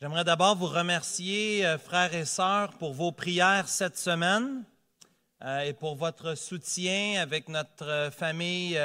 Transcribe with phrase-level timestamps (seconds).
[0.00, 4.64] J'aimerais d'abord vous remercier, euh, frères et sœurs, pour vos prières cette semaine
[5.44, 8.76] euh, et pour votre soutien avec notre euh, famille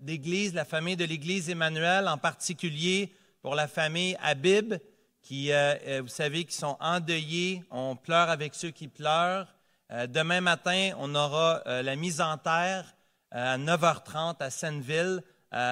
[0.00, 4.74] d'Église, la famille de l'Église Emmanuel, en particulier pour la famille Habib,
[5.22, 5.52] qui,
[6.00, 7.62] vous savez, qui sont endeuillés.
[7.70, 9.54] On pleure avec ceux qui pleurent.
[10.08, 12.96] Demain matin, on aura la mise en terre
[13.30, 15.22] à 9h30 à Seineville.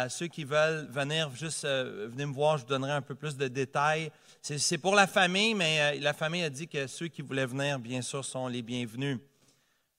[0.09, 3.49] ceux qui veulent venir, juste venez me voir, je vous donnerai un peu plus de
[3.49, 4.13] détails.
[4.41, 7.79] C'est pour la famille, mais euh, la famille a dit que ceux qui voulaient venir,
[7.79, 9.19] bien sûr, sont les bienvenus.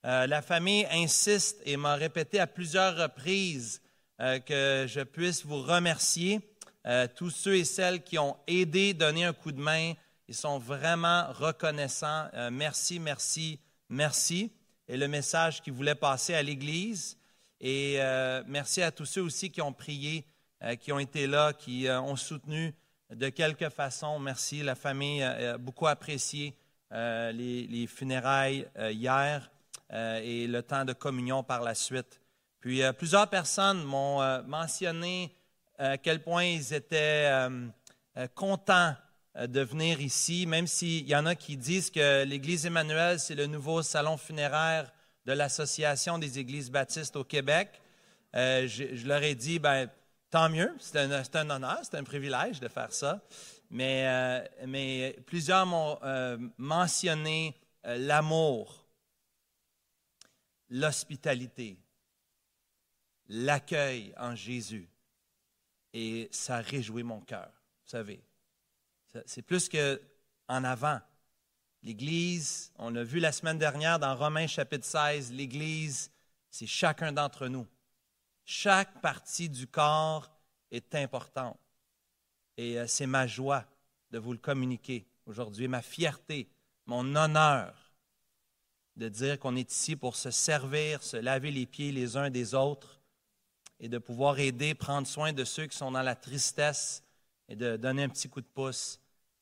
[0.05, 3.81] Euh, la famille insiste et m'a répété à plusieurs reprises
[4.21, 6.39] euh, que je puisse vous remercier.
[7.15, 9.93] tous ceux et celles qui ont aidé, donné un coup de main,
[10.27, 12.29] ils sont vraiment reconnaissants.
[12.51, 14.51] merci, merci, merci.
[14.87, 17.17] Et le message qu'ils voulaient passer à l'Église.
[17.59, 17.99] Et
[18.47, 20.25] merci à tous ceux aussi qui ont prié,
[20.79, 22.73] qui ont été là, qui ont soutenu
[23.13, 24.19] de quelque façon.
[24.19, 24.63] Merci.
[24.63, 26.55] La famille a beaucoup apprécié
[26.91, 29.51] euh, les, funérailles euh, hier
[29.93, 32.19] euh, et le temps de communion par la suite.
[32.61, 35.33] Puis plusieurs personnes m'ont mentionné
[35.77, 37.31] à quel point ils étaient
[38.35, 38.93] contents
[39.39, 43.45] de venir ici, même s'il y en a qui disent que l'Église Emmanuel, c'est le
[43.45, 44.91] nouveau salon funéraire
[45.25, 47.69] de l'Association des Églises baptistes au Québec.
[48.33, 49.89] je, je, leur ai dit, ben,
[50.29, 50.97] Tant mieux, c'est
[51.35, 53.21] un, honneur, c'est un privilège de faire ça.
[53.71, 58.87] Mais, euh, plusieurs m'ont euh, mentionné euh, l'amour,
[60.69, 61.79] l'hospitalité,
[63.27, 64.87] l'accueil en Jésus.
[65.93, 67.49] Et ça a réjoui mon cœur,
[67.83, 68.23] vous savez.
[69.25, 70.99] C'est plus qu'en avant.
[71.81, 76.11] L'Église, on l'a vu la semaine dernière dans Romains chapitre 16, l'Église,
[76.51, 77.65] c'est chacun d'entre nous.
[78.51, 80.27] Chaque partie du corps
[80.71, 81.59] est importante.
[82.57, 83.63] Et euh, c'est ma joie
[84.09, 86.49] de vous le communiquer aujourd'hui, ma fierté,
[86.87, 87.75] mon honneur
[88.95, 92.55] de dire qu'on est ici pour se servir, se laver les pieds les uns des
[92.55, 92.99] autres
[93.79, 97.03] et de pouvoir aider, prendre soin de ceux qui sont dans la tristesse
[97.49, 98.99] et de donner un petit coup de pouce.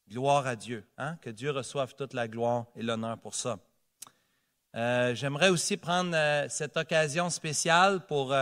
[0.10, 0.86] Gloire à Dieu.
[0.98, 1.16] Hein?
[1.22, 3.58] Que Dieu reçoive toute la gloire et l'honneur pour ça.
[4.76, 8.34] Euh, j'aimerais aussi prendre euh, cette occasion spéciale pour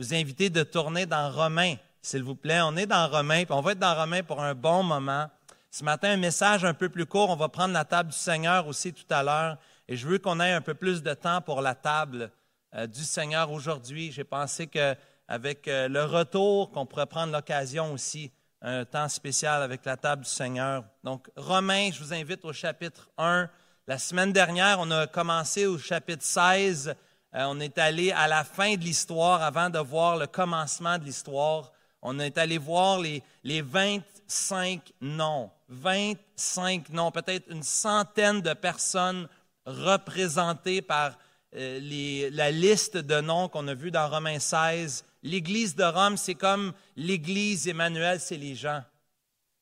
[0.00, 2.62] vous inviter de tourner dans Romains, s'il vous plaît.
[2.62, 5.28] On est dans Romains, puis on va être dans Romains pour un bon moment.
[5.70, 7.28] Ce matin, un message un peu plus court.
[7.28, 9.58] On va prendre la table du Seigneur aussi tout à l'heure.
[9.88, 12.30] Et je veux qu'on ait un peu plus de temps pour la table
[12.74, 14.10] euh, du Seigneur aujourd'hui.
[14.10, 18.32] J'ai pensé qu'avec euh, le retour, qu'on pourrait prendre l'occasion aussi,
[18.62, 20.82] un temps spécial avec la table du Seigneur.
[21.04, 23.50] Donc, Romains, je vous invite au chapitre 1.
[23.86, 26.94] La semaine dernière, on a commencé au chapitre 16
[27.34, 31.04] euh, on est allé à la fin de l'histoire avant de voir le commencement de
[31.04, 31.70] l'histoire.
[32.02, 35.50] On est allé voir les, les 25 noms.
[35.68, 39.28] 25 noms, peut-être une centaine de personnes
[39.64, 41.16] représentées par
[41.54, 45.04] euh, la liste de noms qu'on a vus dans Romains 16.
[45.22, 48.82] L'Église de Rome, c'est comme l'Église Emmanuel, c'est les gens.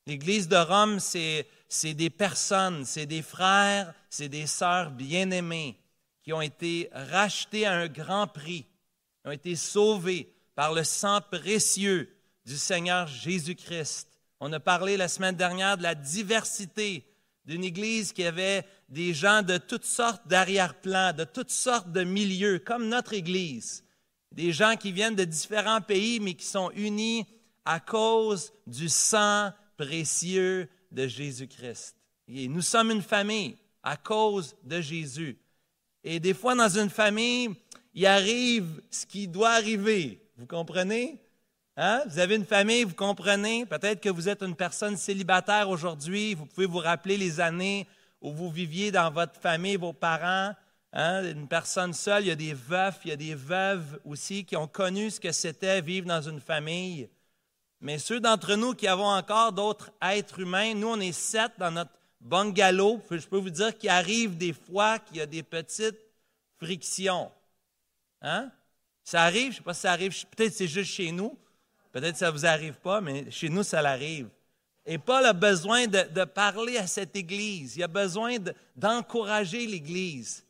[0.07, 1.45] L'Église de Rome, c'est
[1.95, 5.79] des personnes, c'est des frères, c'est des sœurs bien-aimés
[6.29, 8.67] qui ont été rachetés à un grand prix,
[9.25, 14.11] ont été sauvés par le sang précieux du Seigneur Jésus-Christ.
[14.39, 17.07] On a parlé la semaine dernière de la diversité
[17.47, 22.59] d'une Église qui avait des gens de toutes sortes d'arrière-plans, de toutes sortes de milieux,
[22.59, 23.83] comme notre Église.
[24.31, 27.25] Des gens qui viennent de différents pays, mais qui sont unis
[27.65, 31.97] à cause du sang précieux de Jésus-Christ.
[32.29, 35.39] Et nous sommes une famille à cause de Jésus.
[36.05, 37.51] Et des fois, dans une famille,
[37.95, 40.21] il arrive ce qui doit arriver.
[40.37, 41.21] Vous comprenez?
[41.77, 42.03] Hein?
[42.07, 43.67] Vous avez une famille, vous comprenez?
[43.67, 46.35] Peut-être que vous êtes une personne célibataire aujourd'hui.
[46.35, 47.87] Vous pouvez vous rappeler les années
[48.21, 50.55] où vous viviez dans votre famille, vos parents.
[50.93, 51.25] Hein?
[51.25, 54.57] Une personne seule, il y a des veufs, il y a des veuves aussi qui
[54.57, 57.09] ont connu ce que c'était vivre dans une famille.
[57.81, 61.71] Mais ceux d'entre nous qui avons encore d'autres êtres humains, nous, on est sept dans
[61.71, 65.99] notre bungalow, je peux vous dire qu'il arrive des fois qu'il y a des petites
[66.59, 67.31] frictions.
[68.21, 68.51] Hein?
[69.05, 71.39] Ça arrive, je ne sais pas si ça arrive, peut-être c'est juste chez nous,
[71.93, 74.29] peut-être ça ne vous arrive pas, mais chez nous, ça l'arrive.
[74.85, 78.37] Et Paul a besoin de, parler à cette Église, il a besoin
[78.75, 80.45] d'encourager l'Église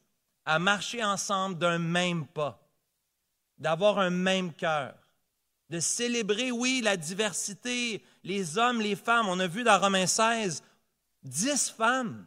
[0.45, 2.59] à marcher ensemble d'un même pas,
[3.59, 4.95] d'avoir un même cœur,
[5.69, 9.29] de célébrer, oui, la diversité, les hommes, les femmes.
[9.29, 10.63] On a vu dans Romains 16,
[11.23, 12.27] Dix femmes.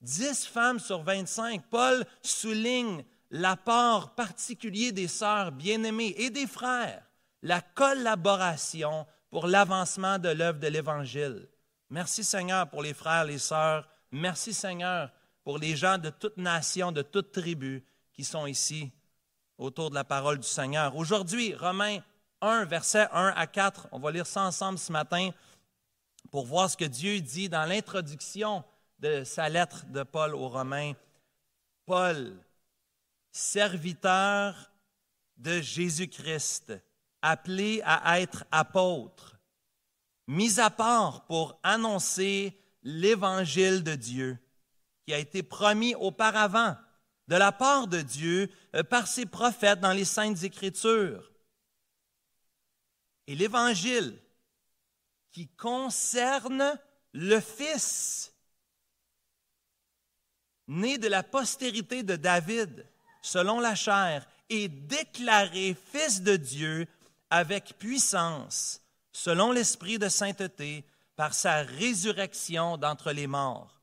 [0.00, 1.62] Dix femmes sur 25.
[1.70, 7.02] Paul souligne l'apport particulier des sœurs bien-aimées et des frères,
[7.42, 11.48] la collaboration pour l'avancement de l'œuvre de l'Évangile.
[11.88, 13.88] Merci Seigneur pour les frères, les sœurs.
[14.10, 15.10] Merci Seigneur
[15.42, 18.92] pour les gens de toute nation, de toute tribu qui sont ici
[19.56, 20.94] autour de la parole du Seigneur.
[20.96, 21.98] Aujourd'hui, Romains
[22.42, 25.30] 1, versets 1 à 4, on va lire ça ensemble ce matin
[26.32, 28.64] pour voir ce que Dieu dit dans l'introduction
[28.98, 30.94] de sa lettre de Paul aux Romains.
[31.84, 32.34] Paul,
[33.30, 34.72] serviteur
[35.36, 36.72] de Jésus-Christ,
[37.20, 39.38] appelé à être apôtre,
[40.26, 44.38] mis à part pour annoncer l'évangile de Dieu
[45.04, 46.76] qui a été promis auparavant
[47.28, 51.30] de la part de Dieu euh, par ses prophètes dans les saintes écritures.
[53.26, 54.18] Et l'évangile
[55.32, 56.78] qui concerne
[57.12, 58.34] le Fils,
[60.68, 62.86] né de la postérité de David,
[63.22, 66.86] selon la chair, et déclaré Fils de Dieu
[67.30, 68.82] avec puissance,
[69.12, 70.84] selon l'Esprit de sainteté,
[71.16, 73.80] par sa résurrection d'entre les morts,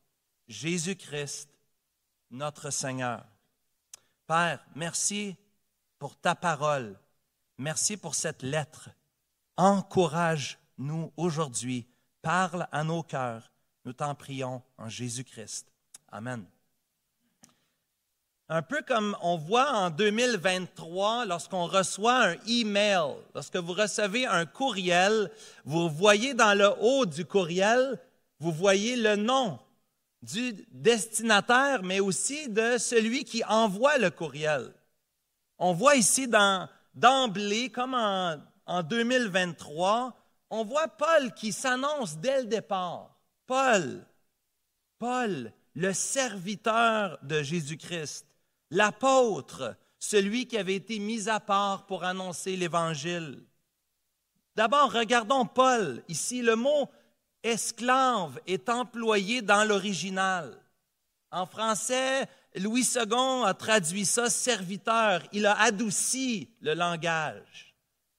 [0.48, 1.48] Jésus-Christ,
[2.30, 3.24] notre Seigneur.
[4.26, 5.36] Père, merci
[5.98, 6.98] pour ta parole.
[7.58, 8.90] Merci pour cette lettre.
[10.80, 11.86] Encourage-nous aujourd'hui.
[12.22, 13.50] Parle à nos cœurs.
[13.84, 15.66] Nous t'en prions en Jésus-Christ.
[16.10, 16.44] Amen.
[18.48, 24.44] Un peu comme on voit en 2023 lorsqu'on reçoit un email, lorsque vous recevez un
[24.44, 25.30] courriel,
[25.64, 27.98] vous voyez dans le haut du courriel,
[28.40, 29.58] vous voyez le nom
[30.22, 34.72] du destinataire, mais aussi de celui qui envoie le courriel.
[35.58, 36.28] On voit ici
[36.94, 38.36] d'emblée, comme en,
[38.66, 40.19] en 2023,
[40.50, 43.18] on voit Paul qui s'annonce dès le départ.
[43.46, 44.04] Paul,
[44.98, 48.26] Paul, le serviteur de Jésus-Christ
[48.70, 53.44] l'apôtre, celui qui avait été mis à part pour annoncer l'Évangile.
[54.56, 56.02] D'abord, regardons Paul.
[56.08, 56.88] Ici, le mot
[57.42, 60.56] esclave est employé dans l'original.
[61.30, 62.26] En français,
[62.56, 65.22] Louis II a traduit ça serviteur.
[65.32, 67.74] Il a adouci le langage.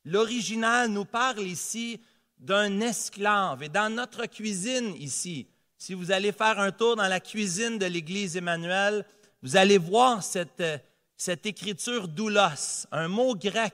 [0.05, 1.99] L'original nous parle ici
[2.41, 3.63] d'un esclave.
[3.63, 5.47] Et dans notre cuisine ici,
[5.77, 9.05] si vous allez faire un tour dans la cuisine de l'Église Emmanuel,
[9.41, 10.77] vous allez voir cette, euh,
[11.15, 13.73] cette écriture doulos, un mot grec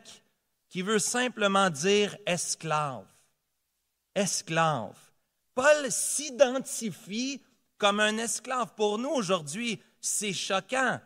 [0.70, 3.06] qui veut simplement dire esclave.
[4.14, 4.98] Esclave.
[5.56, 7.42] Paul s'identifie
[7.78, 8.74] comme un esclave.
[8.76, 11.00] Pour nous aujourd'hui, c'est choquant,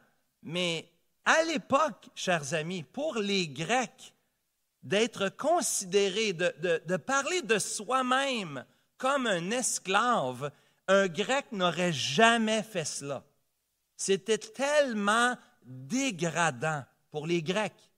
[0.43, 0.89] mais
[1.25, 4.13] à l'époque, chers amis, pour les Grecs,
[4.83, 8.65] d'être considéré, de, parler de soi-même
[8.97, 10.51] comme un esclave,
[10.87, 13.23] un Grec n'aurait jamais fait cela.
[13.95, 17.89] C'était tellement dégradant pour les Grecs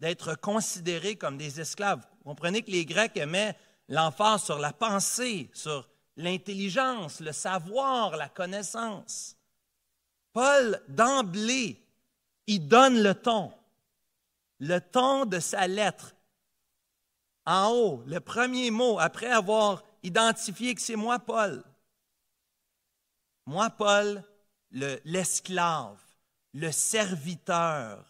[0.00, 2.00] d'être considérés comme des esclaves.
[2.18, 3.56] Vous comprenez que les Grecs aimaient
[3.88, 9.36] l'emphase sur la pensée, sur l'intelligence, le savoir, la connaissance.
[10.32, 11.80] Paul, d'emblée,
[12.46, 13.52] il donne le ton,
[14.62, 16.14] le ton de sa lettre.
[17.44, 21.64] En haut, le premier mot, après avoir identifié que c'est moi, Paul.
[23.44, 24.22] Moi, Paul,
[24.70, 26.00] l'esclave,
[26.54, 28.06] le, serviteur.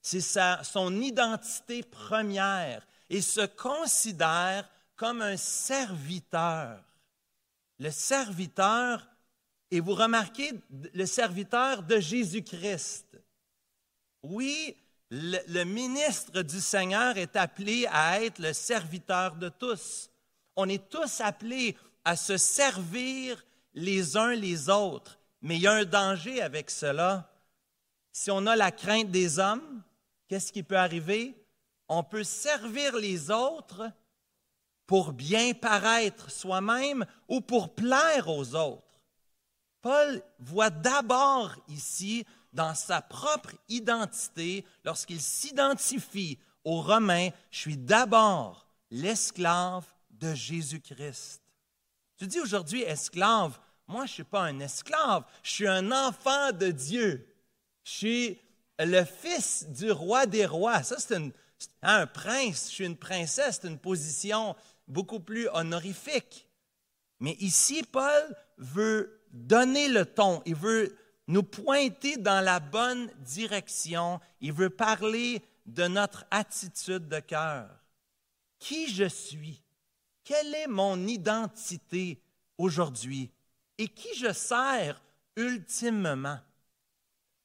[0.00, 0.20] C'est
[0.64, 6.82] son identité première et se considère comme un serviteur.
[7.78, 9.06] Le serviteur,
[9.70, 13.06] et vous remarquez, le serviteur de Jésus-Christ.
[14.24, 14.76] Oui,
[15.14, 20.08] le, ministre du Seigneur est appelé à être le serviteur de tous.
[20.56, 25.18] On est tous appelés à se servir les uns les autres.
[25.42, 27.30] Mais il y a un danger avec cela.
[28.10, 29.82] Si on a la crainte des hommes,
[30.28, 31.36] qu'est-ce qui peut arriver?
[31.88, 33.90] On peut servir les autres
[34.86, 38.82] pour bien paraître soi-même ou pour plaire aux autres.
[39.82, 48.66] Paul voit d'abord ici, dans sa propre identité, lorsqu'il s'identifie aux Romains, je suis d'abord
[48.90, 51.42] l'esclave de Jésus-Christ.
[52.16, 56.52] Tu dis aujourd'hui esclave, moi, je ne suis pas un esclave, je suis un enfant
[56.52, 57.26] de Dieu.
[57.84, 58.38] Je suis
[58.78, 60.82] le fils du roi des rois.
[60.82, 61.18] Ça, c'est
[61.82, 64.54] un prince, je suis une princesse, c'est une position
[64.86, 66.48] beaucoup plus honorifique.
[67.20, 70.96] Mais ici, Paul veut donner le ton, il veut
[71.28, 77.68] nous pointer dans la bonne direction, il veut parler de notre attitude de cœur.
[78.58, 79.62] Qui je suis?
[80.24, 82.20] Quelle est mon identité
[82.58, 83.30] aujourd'hui?
[83.78, 85.02] et qui je sers
[85.36, 86.38] ultimement?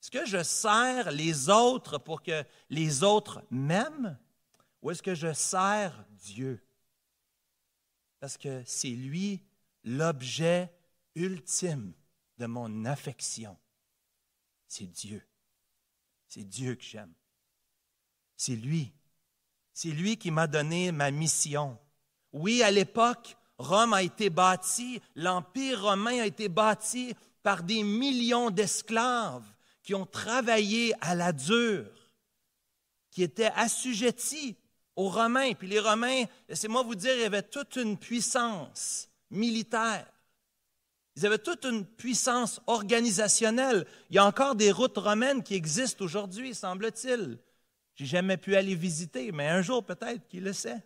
[0.01, 4.17] Est-ce que je sers les autres pour que les autres m'aiment?
[4.81, 6.63] Ou est-ce que je sers Dieu?
[8.19, 9.41] Parce que c'est lui
[9.83, 10.71] l'objet
[11.15, 11.93] ultime
[12.37, 13.57] de mon affection,
[14.67, 15.21] c'est Dieu.
[16.27, 17.13] C'est Dieu que j'aime.
[18.35, 18.91] C'est lui.
[19.73, 21.77] C'est lui qui m'a donné ma mission.
[22.33, 28.51] Oui, à l'époque, Rome a été bâti, l'Empire romain a été bâti par des millions
[28.51, 29.45] d'esclaves
[29.81, 32.11] qui ont travaillé à la dure,
[33.09, 34.57] qui étaient assujettis
[34.97, 35.53] aux Romains.
[35.53, 40.05] Puis les Romains, laissez-moi vous dire, avaient toute une puissance militaire.
[41.17, 43.87] Ils avaient toute une puissance organisationnelle.
[44.11, 47.39] Il y a encore des routes romaines qui existent aujourd'hui, semble-t-il.
[47.95, 50.85] J'ai jamais pu aller visiter, mais un jour peut-être, qui le sait.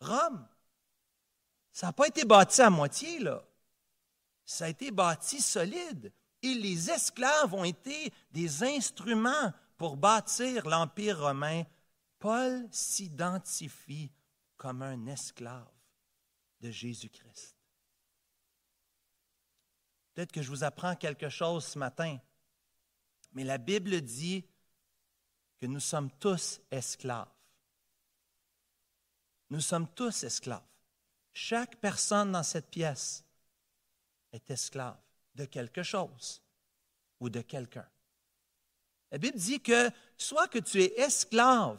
[0.00, 0.48] Rome,
[1.70, 3.44] ça n'a pas été bâti à moitié, là.
[4.46, 6.14] Ça a été bâti solide.
[6.40, 11.64] Et les esclaves ont été des instruments pour bâtir l'Empire romain.
[12.18, 14.10] Paul s'identifie
[14.56, 15.68] comme un esclave
[16.62, 17.55] de Jésus-Christ.
[20.16, 22.18] Peut-être que je vous apprends quelque chose ce matin,
[23.32, 24.46] mais la Bible dit
[25.58, 27.28] que nous sommes tous esclaves.
[29.50, 30.64] Nous sommes tous esclaves.
[31.34, 33.26] Chaque personne dans cette pièce
[34.32, 34.96] est esclave
[35.34, 36.40] de quelque chose
[37.20, 37.86] ou de quelqu'un.
[39.10, 41.78] La Bible dit que soit que tu es esclave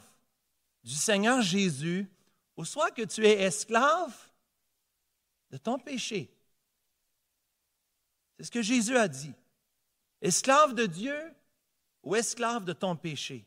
[0.84, 2.08] du Seigneur Jésus,
[2.56, 4.16] ou soit que tu es esclave
[5.50, 6.37] de ton péché.
[8.38, 9.34] C'est ce que Jésus a dit.
[10.22, 11.18] Esclave de Dieu
[12.04, 13.46] ou esclave de ton péché.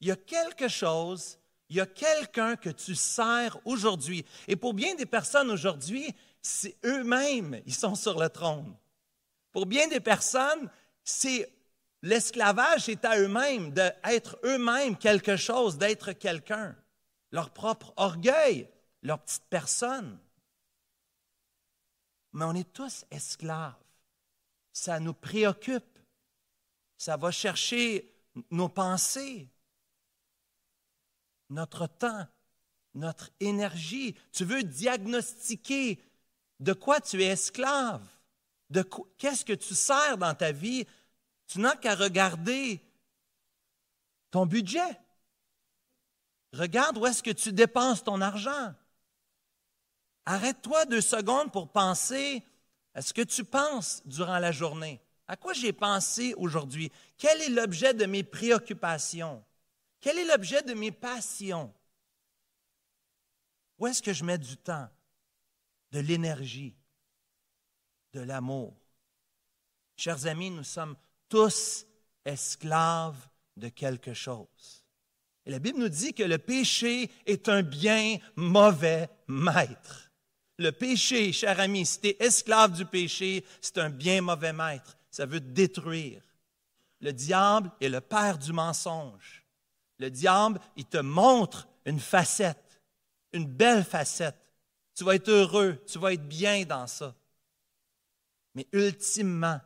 [0.00, 4.24] Il y a quelque chose, il y a quelqu'un que tu sers aujourd'hui.
[4.48, 8.76] Et pour bien des personnes aujourd'hui, c'est eux-mêmes, ils sont sur le trône.
[9.52, 10.68] Pour bien des personnes,
[11.04, 11.52] c'est
[12.02, 16.76] l'esclavage, c'est à eux-mêmes, d'être eux-mêmes quelque chose, d'être quelqu'un.
[17.30, 18.68] Leur propre orgueil,
[19.02, 20.18] leur petite personne.
[22.32, 23.81] Mais on est tous esclaves.
[24.72, 25.98] Ça nous préoccupe.
[26.96, 28.12] Ça va chercher
[28.50, 29.48] nos pensées,
[31.50, 32.26] notre temps,
[32.94, 34.16] notre énergie.
[34.32, 36.02] Tu veux diagnostiquer
[36.60, 38.06] de quoi tu es esclave,
[38.70, 38.82] de
[39.18, 40.86] qu'est-ce que tu sers dans ta vie.
[41.46, 42.80] Tu n'as qu'à regarder
[44.30, 45.00] ton budget.
[46.52, 48.74] Regarde où est-ce que tu dépenses ton argent.
[50.24, 52.44] Arrête-toi deux secondes pour penser
[52.94, 55.00] à ce que tu penses durant la journée?
[55.28, 56.90] À quoi j'ai pensé aujourd'hui?
[57.16, 59.42] Quel est l'objet de mes préoccupations?
[60.00, 61.72] Quel est l'objet de mes passions?
[63.78, 64.88] Où est-ce que je mets du temps,
[65.90, 66.76] de l'énergie,
[68.12, 68.74] de l'amour?
[69.96, 70.96] Chers amis, nous sommes
[71.28, 71.86] tous
[72.24, 74.84] esclaves de quelque chose.
[75.44, 80.11] Et la Bible nous dit que le péché est un bien mauvais maître.
[80.58, 84.96] Le péché, cher ami, si tu es esclave du péché, c'est un bien mauvais maître.
[85.10, 86.22] Ça veut détruire.
[87.00, 89.44] Le diable est le père du mensonge.
[89.98, 92.80] Le diable, il te montre une facette,
[93.32, 94.38] une belle facette.
[94.94, 97.14] Tu vas être heureux, tu vas être bien dans ça.
[98.54, 99.60] Mais ultimement,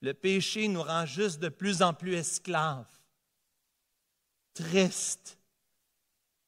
[0.00, 2.86] le péché nous rend juste de plus en plus esclaves,
[4.54, 5.35] tristes,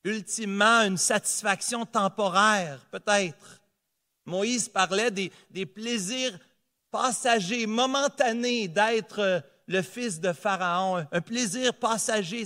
[0.05, 3.61] ultimement une satisfaction temporaire, peut-être.
[4.25, 6.39] Moïse parlait des, plaisirs
[6.91, 12.45] passagers, momentanés d'être le fils de Pharaon, un plaisir passager.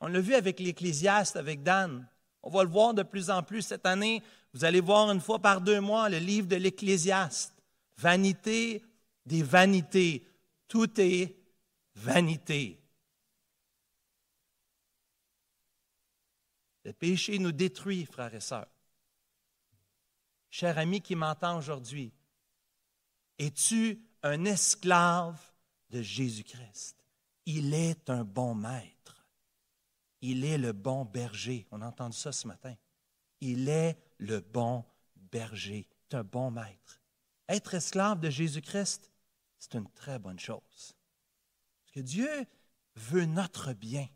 [0.00, 2.06] On l'a vu avec l'Ecclésiaste, avec Dan.
[2.42, 4.22] On va le voir de plus en plus cette année.
[4.52, 7.54] Vous allez voir une fois par deux mois le livre de l'Ecclésiaste.
[7.96, 8.82] Vanité
[9.24, 10.26] des vanités.
[10.68, 11.34] Tout est
[11.94, 12.78] vanité.
[16.84, 18.70] Le péché nous détruit, frères et sœurs.
[20.50, 22.12] Cher ami qui m'entend aujourd'hui,
[23.38, 25.40] es-tu un esclave
[25.90, 27.04] de Jésus-Christ?
[27.46, 29.26] Il est un bon maître.
[30.20, 31.66] Il est le bon berger.
[31.70, 32.74] On a entendu ça ce matin.
[33.40, 34.84] Il est le bon
[35.16, 35.88] berger.
[36.08, 37.00] C'est un bon maître.
[37.48, 39.10] Être esclave de Jésus-Christ,
[39.58, 40.94] c'est une très bonne chose.
[41.82, 42.46] Parce que Dieu
[42.94, 44.08] veut notre bien.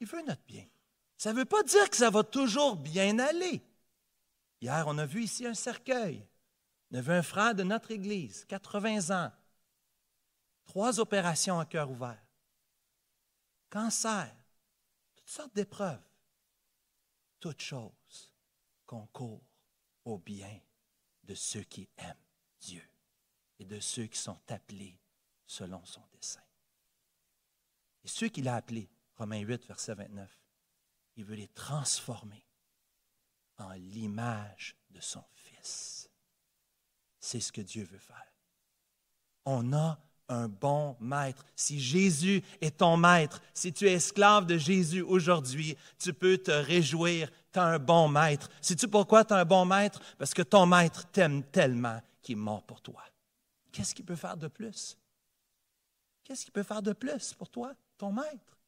[0.00, 0.66] Il veut notre bien.
[1.16, 3.62] Ça ne veut pas dire que ça va toujours bien aller.
[4.60, 6.26] Hier, on a vu ici un cercueil.
[6.90, 9.32] On a vu un frère de notre Église, 80 ans,
[10.64, 12.24] trois opérations à cœur ouvert,
[13.68, 14.34] cancer,
[15.16, 16.02] toutes sortes d'épreuves.
[17.40, 18.32] Toutes choses
[18.86, 19.44] concourent
[20.04, 20.60] au bien
[21.24, 22.14] de ceux qui aiment
[22.60, 22.82] Dieu
[23.58, 24.98] et de ceux qui sont appelés
[25.46, 26.40] selon son dessein.
[28.02, 30.43] Et ceux qu'il a appelés, Romains 8, verset 29,
[31.16, 32.44] il veut les transformer
[33.58, 36.08] en l'image de son Fils.
[37.20, 38.32] C'est ce que Dieu veut faire.
[39.44, 41.44] On a un bon maître.
[41.54, 46.50] Si Jésus est ton maître, si tu es esclave de Jésus aujourd'hui, tu peux te
[46.50, 48.48] réjouir, tu as un bon maître.
[48.60, 50.00] Sais-tu pourquoi tu as un bon maître?
[50.18, 53.04] Parce que ton maître t'aime tellement qu'il est mort pour toi.
[53.70, 54.96] Qu'est-ce qu'il peut faire de plus?
[56.24, 58.58] Qu'est-ce qu'il peut faire de plus pour toi, ton maître?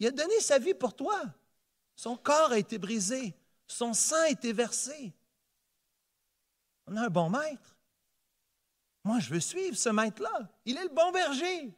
[0.00, 1.22] Il a donné sa vie pour toi.
[1.94, 3.34] Son corps a été brisé.
[3.66, 5.12] Son sang a été versé.
[6.86, 7.76] On a un bon maître.
[9.04, 10.48] Moi, je veux suivre ce maître-là.
[10.64, 11.72] Il est le bon berger.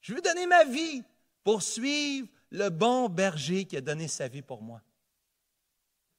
[0.00, 1.02] Je veux donner ma vie
[1.44, 4.80] pour suivre le bon berger qui a donné sa vie pour moi.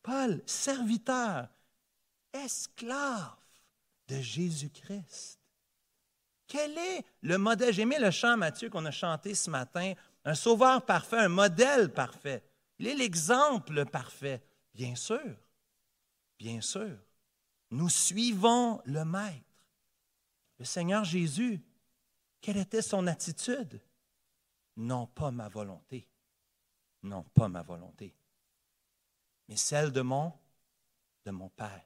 [0.02, 1.50] Paul, serviteur,
[2.34, 3.36] esclave
[4.08, 5.40] de Jésus-Christ.
[6.48, 7.74] Quel est le modèle?
[7.74, 9.94] J'ai aimé le chant, Mathieu, qu'on a chanté ce matin.
[10.24, 12.42] Un sauveur parfait, un modèle parfait.
[12.80, 14.44] Il est l'exemple parfait.
[14.74, 15.36] Bien sûr,
[16.38, 16.98] bien sûr.
[17.72, 19.44] Nous suivons le Maître.
[20.60, 21.62] Le Seigneur Jésus,
[22.42, 23.82] quelle était son attitude?
[24.78, 26.08] Non pas ma volonté,
[27.04, 28.16] non pas ma volonté,
[29.48, 30.32] mais celle de mon,
[31.56, 31.86] Père.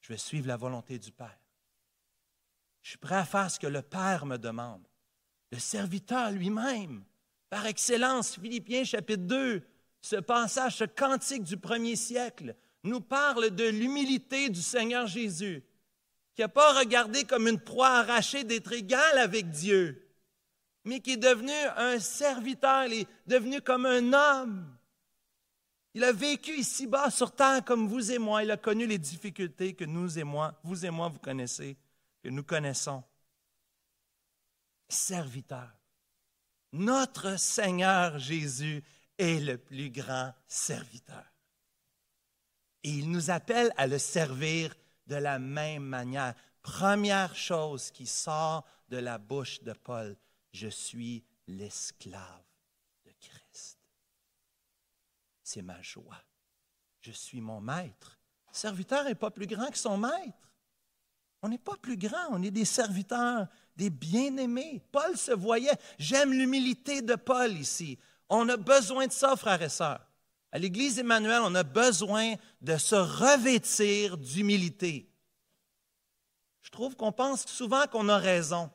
[0.00, 1.40] Je vais suivre la volonté du Père.
[2.82, 4.86] Je suis prêt à faire ce que le Père me demande.
[5.50, 7.04] Le serviteur lui-même,
[7.50, 9.62] par excellence, Philippiens chapitre 2,
[10.00, 15.64] ce passage, ce cantique du premier siècle, nous parle de l'humilité du Seigneur Jésus
[16.38, 20.08] qui n'a pas regardé comme une proie arrachée d'être égal avec Dieu,
[20.84, 24.78] mais qui est devenu un serviteur, il est devenu comme un homme.
[25.94, 28.44] Il a vécu ici-bas sur terre comme vous et moi.
[28.44, 31.76] Il a connu les difficultés que nous et moi, vous et moi, vous connaissez,
[32.22, 33.02] que nous connaissons.
[34.88, 35.77] Serviteur.
[36.72, 38.82] Notre Seigneur Jésus
[39.16, 41.24] est le plus grand serviteur.
[42.82, 44.74] Et il nous appelle à le servir
[45.06, 46.34] de la même manière.
[46.62, 50.16] Première chose qui sort de la bouche de Paul,
[50.52, 52.44] je suis l'esclave
[53.04, 53.78] de Christ.
[55.42, 56.22] C'est ma joie.
[57.00, 58.18] Je suis mon maître.
[58.52, 60.52] Serviteur n'est pas plus grand que son maître.
[61.42, 63.46] On n'est pas plus grand, on est des serviteurs,
[63.78, 64.82] des bien-aimés.
[64.92, 67.96] Paul se voyait, j'aime l'humilité de Paul ici.
[68.28, 70.04] On a besoin de ça, frères et sœurs.
[70.50, 75.08] À l'Église Emmanuel, on a besoin de se revêtir d'humilité.
[76.62, 78.70] Je trouve qu'on pense souvent qu'on a raison.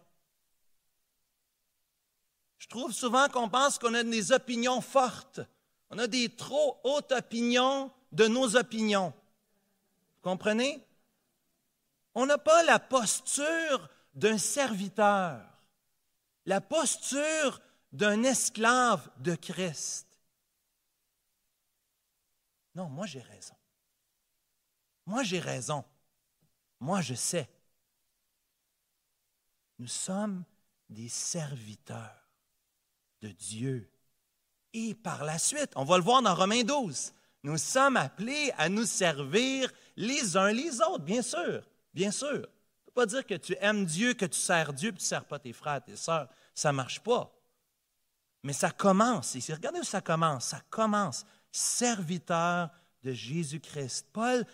[2.58, 5.42] Je trouve souvent qu'on pense qu'on a des opinions fortes.
[5.90, 9.14] On a des trop hautes opinions de nos opinions.
[10.16, 10.82] Vous comprenez?
[12.16, 15.42] On n'a pas la posture d'un serviteur,
[16.46, 20.08] la posture d'un esclave de Christ.
[22.76, 23.56] Non, moi j'ai raison.
[25.06, 25.84] Moi j'ai raison.
[26.80, 27.50] Moi je sais.
[29.80, 30.44] Nous sommes
[30.90, 32.30] des serviteurs
[33.22, 33.90] de Dieu.
[34.74, 38.70] Et par la suite, on va le voir dans Romains 12, nous sommes appelés à
[38.70, 42.48] nous servir les uns les autres, bien sûr, bien sûr.
[42.94, 45.40] Pas dire que tu aimes Dieu, que tu sers Dieu, puis tu ne sers pas
[45.40, 46.30] tes frères, tes sœurs.
[46.54, 47.34] Ça ne marche pas.
[48.44, 49.54] Mais ça commence ici.
[49.54, 50.48] Regardez où ça commence.
[50.48, 51.26] Ça commence.
[51.52, 52.70] Serviteur
[53.02, 54.08] de Jésus-Christ.
[54.12, 54.46] Paul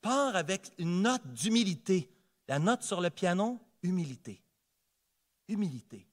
[0.00, 2.10] part avec une note d'humilité.
[2.46, 4.42] La note sur le piano, humilité.
[5.48, 6.06] Humilité.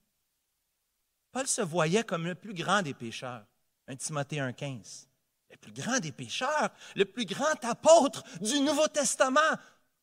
[1.31, 3.45] Paul se voyait comme le plus grand des pécheurs.
[3.87, 5.07] 1 Timothée 1,15.
[5.51, 9.39] Le plus grand des pécheurs, le plus grand apôtre du Nouveau Testament.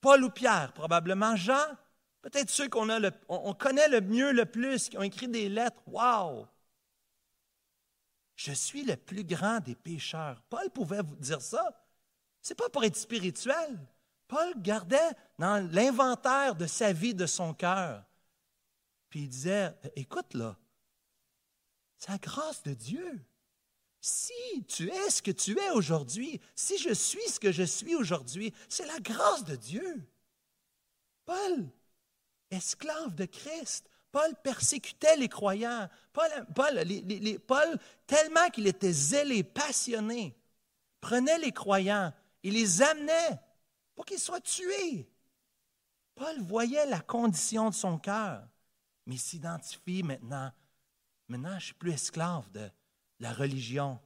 [0.03, 1.65] Paul ou Pierre, probablement Jean,
[2.21, 5.81] peut-être ceux qu'on connaît le mieux, le plus, qui ont écrit des lettres.
[5.87, 6.47] Waouh!
[8.35, 10.43] Je suis le plus grand des pécheurs.
[10.51, 11.87] Paul pouvait vous dire ça.
[12.41, 13.79] Ce n'est pas pour être spirituel.
[14.27, 18.05] Paul gardait dans l'inventaire de sa vie, de son cœur.
[19.09, 20.57] Puis il disait, écoute là,
[21.99, 23.25] c'est la grâce de Dieu.
[24.05, 27.95] Si tu es ce que tu es aujourd'hui, si je suis ce que je suis
[27.95, 30.05] aujourd'hui, c'est la grâce de Dieu.
[31.25, 31.69] Paul,
[32.51, 35.89] esclave de Christ, Paul persécutait les croyants.
[36.13, 40.37] Paul, tellement qu'il était zélé, passionné,
[41.01, 42.13] prenait les croyants
[42.43, 43.39] et les amenait
[43.95, 45.09] pour qu'ils soient tués.
[46.17, 48.49] Paul voyait la condition de son cœur,
[49.07, 50.51] mais s'identifie maintenant.
[51.29, 52.69] Maintenant, je ne suis plus esclave de
[53.23, 53.99] la religion,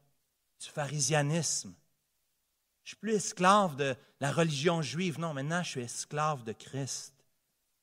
[0.60, 1.74] du pharisianisme.
[2.84, 5.18] Je suis plus esclave de la religion juive.
[5.18, 7.12] Non, maintenant, je suis esclave de Christ.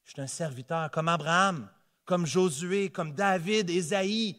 [0.05, 1.69] Je suis un serviteur comme Abraham
[2.05, 4.37] comme Josué, comme David, Ésaïe,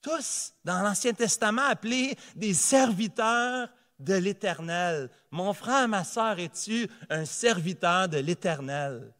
[0.00, 5.10] tous dans l'Ancien Testament appelés des serviteurs de l'Éternel.
[5.30, 9.12] Mon frère, ma sœur, es-tu un serviteur de l'Éternel?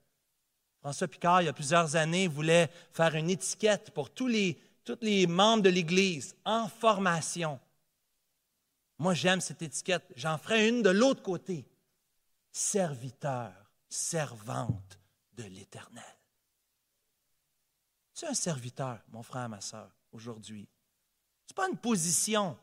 [0.81, 4.99] François Picard, il y a plusieurs années, voulait faire une étiquette pour tous les, tous
[5.03, 7.61] les membres de l'Église en formation.
[8.99, 10.05] Moi, j'aime cette étiquette.
[10.17, 11.67] J'en ferai une de l'autre côté.
[12.53, 13.53] Serviteur,
[13.89, 14.99] servante
[15.33, 16.05] de l'Éternel.
[18.15, 20.69] Tu es un serviteur, mon frère, ma sœur, aujourd'hui.
[21.47, 22.59] Ce n'est pas une position.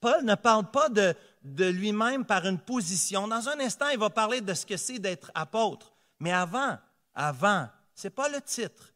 [0.00, 3.26] Paul ne parle pas de, de lui-même par une position.
[3.26, 5.92] Dans un instant, il va parler de ce que c'est d'être apôtre.
[6.20, 6.78] Mais avant,
[7.14, 8.92] avant, ce n'est pas le titre.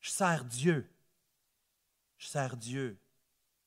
[0.00, 0.90] Je sers Dieu.
[2.18, 2.98] Je sers Dieu.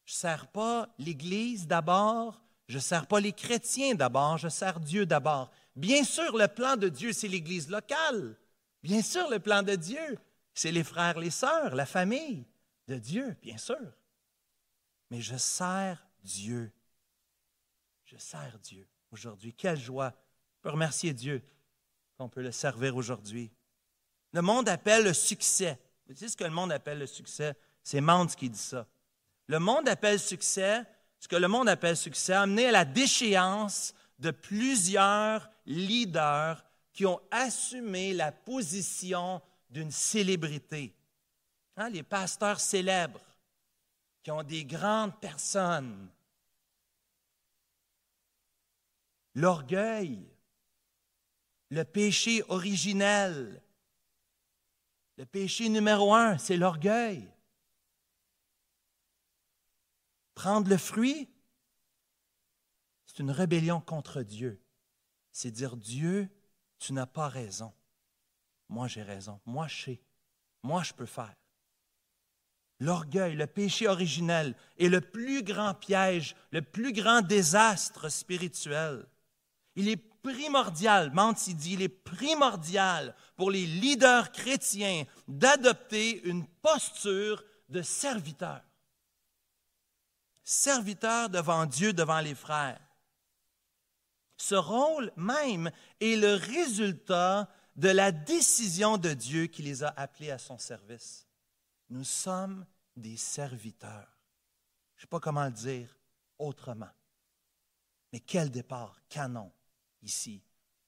[0.06, 4.80] Je ne sers pas l'Église d'abord, je ne sers pas les chrétiens d'abord, je sers
[4.80, 5.52] Dieu d'abord.
[5.76, 8.38] Bien sûr, le plan de Dieu, c'est l'Église locale.
[8.82, 10.20] Bien sûr, le plan de Dieu,
[10.54, 12.46] c'est les frères, les sœurs, la famille
[12.88, 13.80] de Dieu, bien sûr.
[15.10, 16.72] Mais je sers Dieu.
[18.04, 19.54] Je sers Dieu aujourd'hui.
[19.54, 20.14] Quelle joie.
[20.56, 21.42] Je peux remercier Dieu
[22.18, 23.52] qu'on peut le servir aujourd'hui.
[24.34, 25.80] Le monde appelle le succès.
[26.16, 27.56] Savez ce que le monde appelle le succès?
[27.84, 28.86] C'est Mande qui dit ça.
[29.48, 30.84] Le monde appelle succès,
[31.20, 37.20] ce que le monde appelle succès, amené à la déchéance de plusieurs leaders qui ont
[37.32, 40.94] assumé la position d'une célébrité.
[41.76, 43.20] Hein, les pasteurs célèbres,
[44.22, 46.08] qui ont des grandes personnes.
[49.34, 50.24] L'orgueil,
[51.70, 53.63] le péché originel.
[55.18, 57.30] Le péché numéro un, c'est l'orgueil.
[60.34, 61.30] Prendre le fruit,
[63.06, 64.60] c'est une rébellion contre Dieu.
[65.32, 66.30] C'est dire Dieu,
[66.80, 67.72] tu n'as pas raison.
[68.70, 69.40] Moi, j'ai raison.
[69.46, 70.02] Moi, je sais.
[70.64, 71.36] Moi, je peux faire.
[72.80, 79.06] L'orgueil, le péché originel est le plus grand piège, le plus grand désastre spirituel.
[79.76, 87.44] Il est primordial, Manti dit, il est primordial pour les leaders chrétiens d'adopter une posture
[87.70, 88.62] de serviteur.
[90.44, 92.82] Serviteur devant Dieu, devant les frères.
[94.38, 100.32] Ce rôle même est le résultat de la décision de Dieu qui les a appelés
[100.32, 101.28] à son service.
[101.90, 104.20] Nous sommes des serviteurs.
[104.96, 105.98] Je ne sais pas comment le dire
[106.40, 106.90] autrement.
[108.12, 109.52] Mais quel départ, canon,
[110.04, 110.42] ici.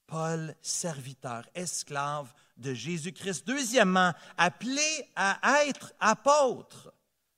[0.07, 3.47] Paul, serviteur, esclave de Jésus-Christ.
[3.47, 6.93] Deuxièmement, appelé à être apôtre.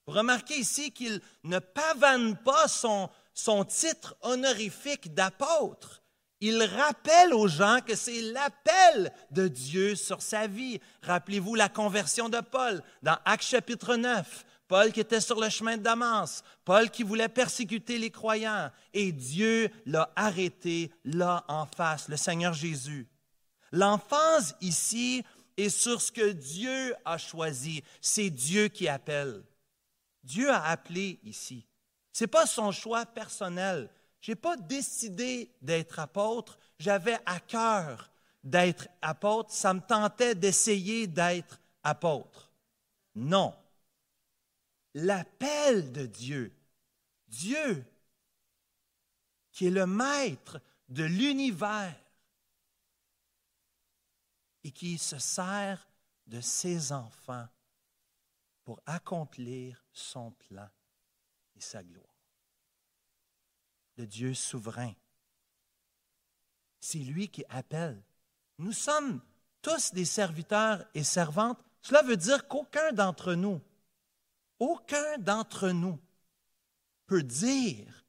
[0.06, 6.02] remarquez ici qu'il ne pavane pas son, son titre honorifique d'apôtre.
[6.40, 10.80] Il rappelle aux gens que c'est l'appel de Dieu sur sa vie.
[11.02, 14.46] Rappelez-vous la conversion de Paul dans Actes chapitre 9.
[14.68, 19.12] Paul qui était sur le chemin de Damas, Paul qui voulait persécuter les croyants, et
[19.12, 23.08] Dieu l'a arrêté là en face, le Seigneur Jésus.
[23.72, 25.24] L'emphase ici
[25.56, 27.84] est sur ce que Dieu a choisi.
[28.02, 29.44] C'est Dieu qui appelle.
[30.24, 31.66] Dieu a appelé ici.
[32.12, 33.90] Ce n'est pas son choix personnel.
[34.20, 38.12] Je n'ai pas décidé d'être apôtre, j'avais à cœur
[38.44, 42.52] d'être apôtre, ça me tentait d'essayer d'être apôtre.
[43.16, 43.54] Non.
[44.94, 46.56] L'appel de Dieu,
[47.28, 47.86] Dieu
[49.52, 51.96] qui est le maître de l'univers
[54.64, 55.88] et qui se sert
[56.28, 57.48] de ses enfants
[58.64, 60.70] pour accomplir son plan
[61.56, 62.18] et sa gloire
[63.98, 64.94] le Dieu souverain.
[66.80, 68.02] C'est lui qui appelle.
[68.60, 69.22] Nous sommes
[69.62, 71.60] tous des serviteurs et servantes.
[71.82, 73.62] Cela veut dire qu'aucun d'entre nous,
[74.60, 76.00] aucun d'entre nous
[77.06, 78.06] peut dire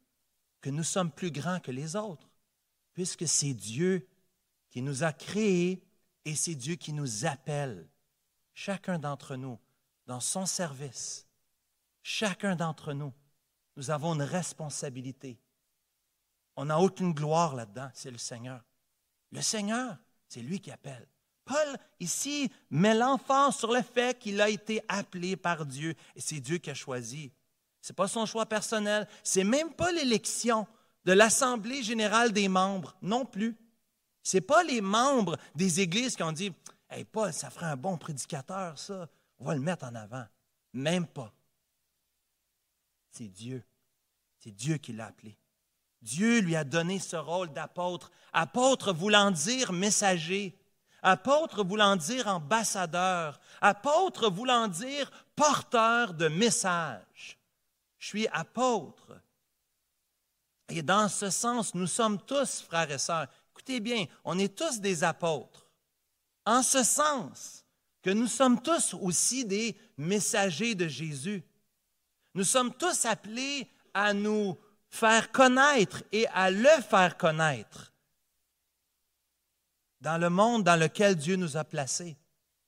[0.61, 2.29] que nous sommes plus grands que les autres,
[2.93, 4.09] puisque c'est Dieu
[4.71, 5.83] qui nous a créés
[6.25, 7.89] et c'est Dieu qui nous appelle,
[8.55, 9.59] chacun d'entre nous,
[10.07, 11.27] dans son service.
[12.03, 13.13] Chacun d'entre nous,
[13.77, 15.39] nous avons une responsabilité.
[16.57, 18.65] On n'a aucune gloire là-dedans, c'est le Seigneur.
[19.31, 21.07] Le Seigneur, c'est lui qui appelle.
[21.49, 26.41] Paul, ici, met l'emphase sur le fait qu'il a été appelé par Dieu et c'est
[26.41, 27.33] Dieu qui a choisi.
[27.81, 30.67] Ce n'est pas son choix personnel, c'est même pas l'élection
[31.07, 33.57] de l'Assemblée générale des membres non plus.
[34.23, 36.53] Ce n'est pas les membres des églises qui ont dit
[36.91, 39.09] Hey Paul, ça ferait un bon prédicateur, ça,
[39.39, 40.27] on va le mettre en avant.
[40.75, 41.33] Même pas.
[43.11, 43.65] C'est Dieu.
[44.39, 45.39] C'est Dieu qui l'a appelé.
[46.03, 48.11] Dieu lui a donné ce rôle d'apôtre.
[48.33, 50.57] Apôtre voulant dire messager.
[51.03, 53.41] Apôtre voulant dire ambassadeur.
[53.61, 57.39] Apôtre voulant dire porteur de message.
[57.99, 59.21] Je suis apôtre.
[60.69, 64.81] Et dans ce sens, nous sommes tous, frères et sœurs, écoutez bien, on est tous
[64.81, 65.71] des apôtres.
[66.45, 67.65] En ce sens
[68.03, 71.43] que nous sommes tous aussi des messagers de Jésus.
[72.35, 74.57] Nous sommes tous appelés à nous
[74.89, 77.88] faire connaître et à le faire connaître
[80.01, 82.17] dans le monde dans lequel Dieu nous a placés.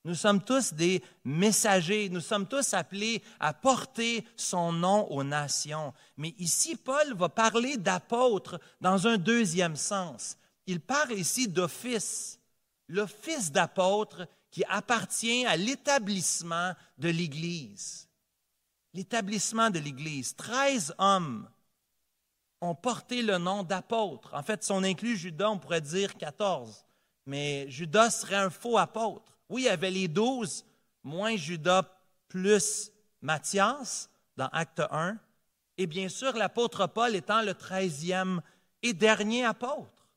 [0.03, 5.93] Nous sommes tous des messagers, nous sommes tous appelés à porter son nom aux nations.
[6.17, 10.37] Mais ici, Paul va parler d'apôtre dans un deuxième sens.
[10.65, 12.39] Il parle ici d'office,
[12.87, 18.07] l'office d'apôtre qui appartient à l'établissement de l'Église.
[18.93, 20.35] L'établissement de l'Église.
[20.35, 21.47] Treize hommes
[22.59, 24.33] ont porté le nom d'apôtre.
[24.33, 26.85] En fait, si on inclut Judas, on pourrait dire quatorze.
[27.25, 29.37] Mais Judas serait un faux apôtre.
[29.49, 30.65] Oui, il y avait les douze,
[31.03, 31.83] moins Judas
[32.27, 35.17] plus Matthias dans Acte 1.
[35.77, 38.41] Et bien sûr, l'apôtre Paul étant le treizième
[38.81, 40.07] et dernier apôtre.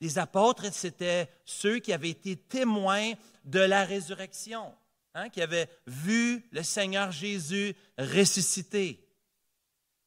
[0.00, 3.12] Les apôtres, c'était ceux qui avaient été témoins
[3.44, 4.74] de la résurrection,
[5.14, 9.00] hein, qui avaient vu le Seigneur Jésus ressuscité.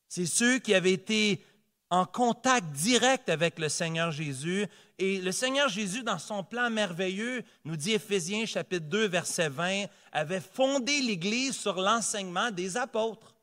[0.08, 1.44] C'est ceux qui avaient été
[1.90, 4.68] en contact direct avec le Seigneur Jésus.
[4.98, 9.86] Et le Seigneur Jésus, dans son plan merveilleux, nous dit Éphésiens chapitre 2, verset 20,
[10.12, 13.36] avait fondé l'Église sur l'enseignement des apôtres,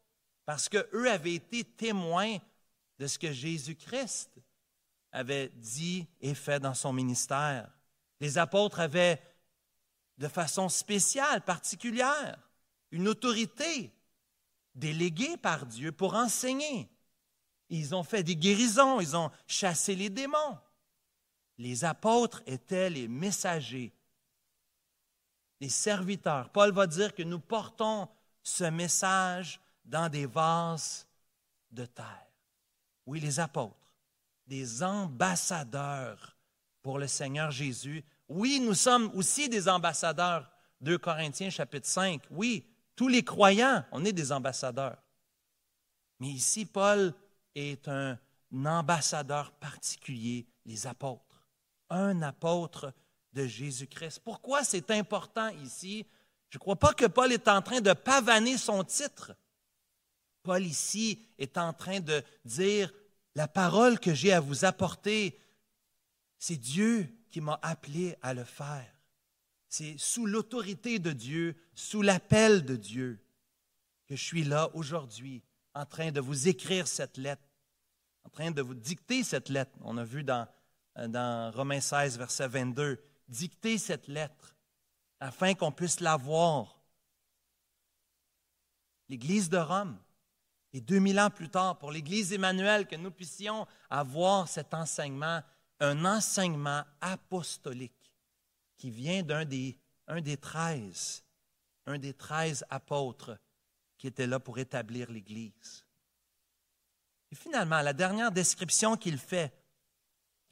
[0.44, 2.37] parce qu'eux avaient été témoins
[2.98, 4.30] de ce que Jésus-Christ
[5.12, 7.70] avait dit et fait dans son ministère.
[8.20, 9.20] Les apôtres avaient,
[10.18, 12.38] de façon spéciale, particulière,
[12.90, 13.92] une autorité
[14.74, 16.88] déléguée par Dieu pour enseigner.
[17.74, 20.58] Ils ont fait des guérisons, ils ont chassé les démons.
[21.58, 23.92] Les apôtres étaient les messagers,
[25.60, 26.50] les serviteurs.
[26.50, 28.08] Paul va dire que nous portons
[28.44, 31.06] ce message dans des vases
[31.72, 32.26] de terre.
[33.06, 33.74] Oui, les apôtres,
[34.46, 36.37] des ambassadeurs
[36.80, 38.04] pour le Seigneur Jésus.
[38.28, 40.48] Oui, nous sommes aussi des ambassadeurs.
[40.80, 42.22] 2 Corinthiens chapitre 5.
[42.30, 44.98] Oui, tous les croyants, on est des ambassadeurs.
[46.20, 47.12] Mais ici, Paul
[47.54, 48.18] est un
[48.64, 51.46] ambassadeur particulier, les apôtres.
[51.90, 52.92] Un apôtre
[53.32, 54.20] de Jésus-Christ.
[54.24, 56.06] Pourquoi c'est important ici?
[56.50, 59.36] Je ne crois pas que Paul est en train de pavaner son titre.
[60.42, 62.92] Paul ici est en train de dire,
[63.34, 65.38] la parole que j'ai à vous apporter,
[66.38, 68.90] c'est Dieu qui m'a appelé à le faire.
[69.68, 73.18] C'est sous l'autorité de Dieu, sous l'appel de Dieu,
[74.06, 75.42] que je suis là aujourd'hui
[75.74, 77.48] en train de vous écrire cette lettre,
[78.24, 79.76] en train de vous dicter cette lettre.
[79.82, 80.46] On a vu dans,
[80.96, 84.54] dans Romains 16, verset 22, dicter cette lettre
[85.20, 86.80] afin qu'on puisse la voir.
[89.08, 89.98] L'Église de Rome,
[90.72, 95.40] et 2000 ans plus tard, pour l'Église Emmanuel, que nous puissions avoir cet enseignement,
[95.80, 98.12] un enseignement apostolique
[98.76, 101.22] qui vient d'un des, un des treize,
[101.87, 103.38] un des treize apôtres
[104.04, 105.82] qui était là pour établir l'Église.
[107.32, 109.50] Et finalement, la dernière description qu'il fait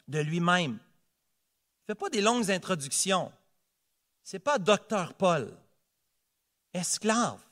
[0.09, 3.31] de lui-même, il ne fait pas des longues introductions.
[4.25, 5.55] Ce n'est pas docteur Paul,
[6.73, 7.45] esclave,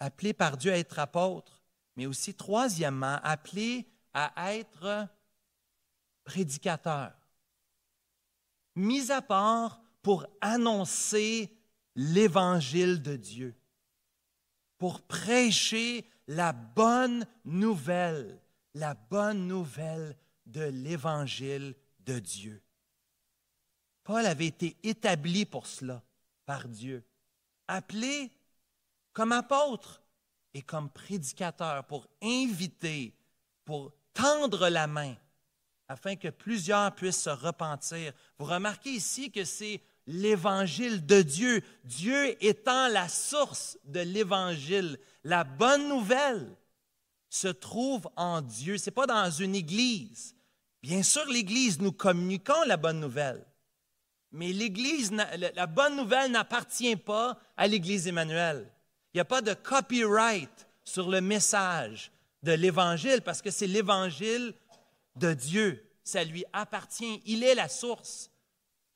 [0.00, 1.62] appelé par Dieu à être apôtre,
[1.94, 5.06] mais aussi, troisièmement, appelé à être
[6.24, 7.12] prédicateur,
[8.74, 11.56] mis à part pour annoncer
[11.94, 13.56] l'évangile de Dieu
[14.82, 18.42] pour prêcher la bonne nouvelle,
[18.74, 22.60] la bonne nouvelle de l'évangile de Dieu.
[24.02, 26.02] Paul avait été établi pour cela
[26.46, 27.04] par Dieu,
[27.68, 28.32] appelé
[29.12, 30.02] comme apôtre
[30.52, 33.14] et comme prédicateur pour inviter,
[33.64, 35.14] pour tendre la main
[35.86, 38.12] afin que plusieurs puissent se repentir.
[38.36, 44.98] Vous remarquez ici que c'est l'évangile de Dieu, Dieu étant la source de l'évangile.
[45.24, 46.56] La bonne nouvelle
[47.28, 48.78] se trouve en Dieu.
[48.78, 50.34] Ce n'est pas dans une église.
[50.82, 53.44] Bien sûr, l'église, nous communiquons la bonne nouvelle.
[54.32, 58.66] Mais l'église, la bonne nouvelle n'appartient pas à l'église Emmanuel.
[59.12, 62.10] Il n'y a pas de copyright sur le message
[62.42, 64.54] de l'évangile parce que c'est l'évangile
[65.16, 65.86] de Dieu.
[66.02, 67.22] Ça lui appartient.
[67.26, 68.31] Il est la source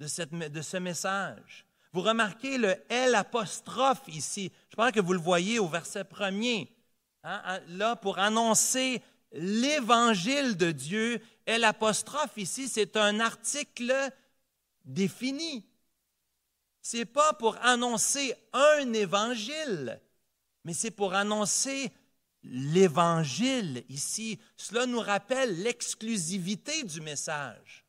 [0.01, 1.67] de, ce message.
[1.93, 4.53] Vous remarquez le L apostrophe ici.
[4.71, 6.75] Je pense que vous le voyez au verset premier.
[7.23, 13.93] Hein, là, pour annoncer l'évangile de Dieu, L apostrophe ici, c'est un article
[14.85, 15.67] défini.
[16.83, 20.01] Ce n'est pas pour annoncer un évangile,
[20.65, 21.91] mais c'est pour annoncer
[22.45, 24.39] l'évangile ici.
[24.57, 27.85] Cela nous rappelle l'exclusivité du message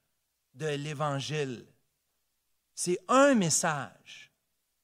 [0.56, 1.68] de l'évangile.
[2.80, 4.32] C'est un message.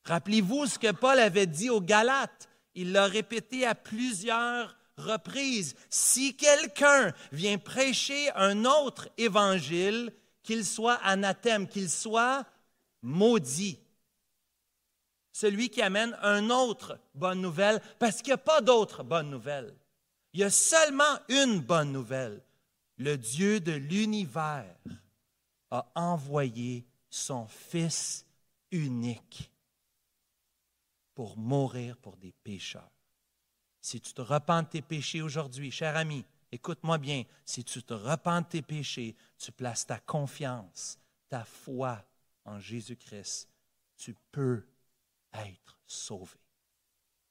[0.06, 2.50] Rappelez-vous ce que Paul avait dit aux Galates.
[2.74, 5.76] Il l'a répété à plusieurs reprises.
[5.92, 12.48] Si quelqu'un vient prêcher un autre évangile, qu'il soit anathème, qu'il soit
[13.04, 13.80] maudit.
[15.32, 19.72] Celui qui amène un autre bonne nouvelle, parce qu'il n'y a pas d'autre bonne nouvelle.
[20.34, 22.42] Il y a seulement une bonne nouvelle.
[22.98, 24.76] Le Dieu de l'univers
[25.70, 28.26] a envoyé son Fils
[28.72, 29.52] unique
[31.14, 32.92] pour mourir pour des pécheurs.
[33.80, 37.94] Si tu te repens de tes péchés aujourd'hui, cher ami, écoute-moi bien, si tu te
[37.94, 40.98] repens de tes péchés, tu places ta confiance,
[41.30, 42.04] ta foi
[42.46, 43.48] en Jésus-Christ,
[43.96, 44.66] tu peux
[45.34, 46.40] être sauvé.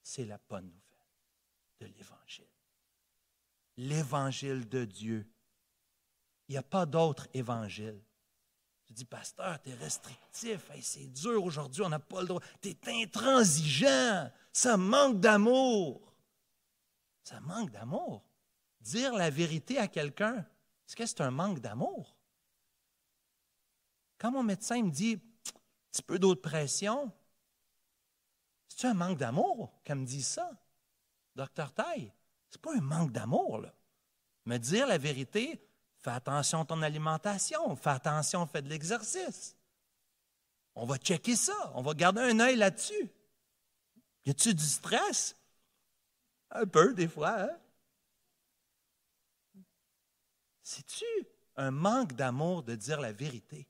[0.00, 0.80] C'est la bonne nouvelle
[1.80, 2.46] de l'Évangile.
[3.78, 5.28] L'Évangile de Dieu.
[6.46, 8.00] Il n'y a pas d'autre évangile.
[8.92, 12.42] Tu dis, pasteur, tu es restrictif, c'est dur aujourd'hui, on n'a pas le droit.
[12.61, 16.12] Tu es intransigeant, ça manque d'amour.
[17.24, 18.22] Ça manque d'amour.
[18.83, 20.40] Dire la vérité à quelqu'un,
[20.87, 22.18] est-ce que c'est un manque d'amour?
[24.18, 25.50] Quand mon médecin me dit un
[25.90, 27.11] petit peu d'autre pression,
[28.68, 30.50] c'est un manque d'amour qu'elle me dit ça?
[31.35, 32.12] Docteur Taille,
[32.50, 33.74] c'est pas un manque d'amour, là.
[34.44, 35.66] Me dire la vérité,
[36.02, 39.56] fais attention à ton alimentation, fais attention, fais de l'exercice.
[40.74, 43.10] On va checker ça, on va garder un œil là-dessus.
[44.24, 45.36] Y a-tu du stress?
[46.50, 47.42] Un peu, des fois.
[47.42, 47.58] Hein?
[50.62, 51.04] C'est-tu
[51.56, 53.66] un manque d'amour de dire la vérité?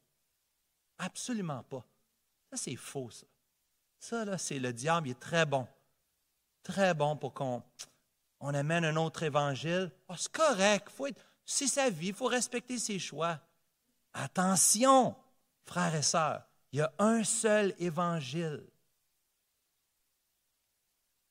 [0.98, 1.84] Absolument pas.
[2.50, 3.26] Ça, c'est faux, ça.
[3.98, 5.66] Ça, là, c'est le diable, il est très bon.
[6.62, 7.62] Très bon pour qu'on
[8.40, 9.90] on amène un autre évangile.
[10.08, 11.08] Oh, c'est correct, faut
[11.44, 13.40] c'est sa vie, il faut respecter ses choix.
[14.12, 15.16] Attention,
[15.64, 18.66] frères et sœurs, il y a un seul évangile.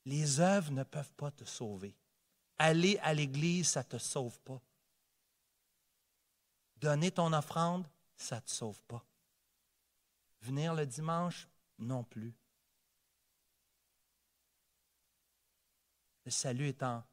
[0.04, 1.96] Les œuvres ne peuvent pas te sauver.
[2.58, 4.60] Aller à l'église, ça ne te sauve pas.
[6.76, 9.04] Donner ton offrande, ça ne te sauve pas.
[10.40, 11.48] Venir le dimanche,
[11.78, 12.34] non plus.
[16.24, 17.04] Le salut étant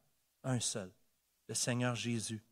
[0.42, 0.92] un seul,
[1.48, 2.42] le Seigneur Jésus.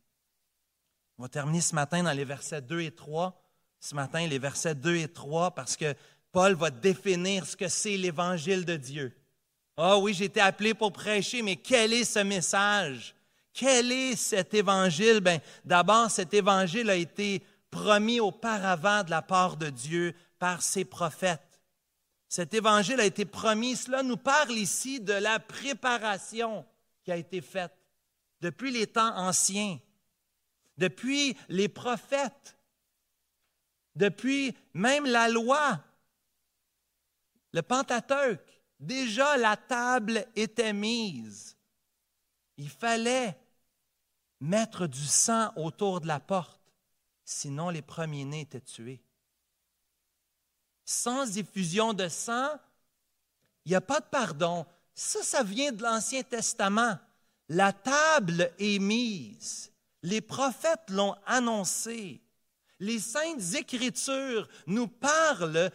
[1.19, 3.37] On va terminer ce matin dans les versets 2 et 3.
[3.81, 5.93] Ce matin, les versets 2 et 3, parce que
[6.31, 9.13] Paul va définir ce que c'est l'évangile de Dieu.
[9.75, 13.13] Ah oui, j'ai été appelé pour prêcher, mais quel est ce message?
[13.51, 15.19] Quel est cet évangile?
[15.19, 20.85] Ben, d'abord, cet évangile a été promis auparavant de la part de Dieu par ses
[20.85, 21.59] prophètes.
[22.29, 23.75] Cet évangile a été promis.
[23.75, 26.65] Cela nous parle ici de la préparation
[27.03, 27.73] qui a été faite
[28.39, 29.79] depuis les temps anciens,
[30.79, 32.57] depuis les prophètes,
[33.95, 35.83] depuis même la loi,
[37.53, 38.63] le Pentateuque.
[38.79, 41.57] Déjà, la table était mise.
[42.57, 43.37] Il fallait
[44.39, 46.73] mettre du sang autour de la porte,
[47.25, 49.03] sinon les premiers-nés étaient tués
[50.89, 52.49] sans effusion de sang,
[53.63, 54.65] il n'y a pas de pardon.
[54.95, 56.97] Ça, ça vient de l'Ancien Testament.
[57.47, 59.68] La table est mise.
[60.03, 62.21] Les prophètes l'ont annoncé.
[62.79, 65.69] Les saintes écritures nous parlent